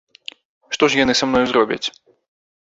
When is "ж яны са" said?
0.93-1.29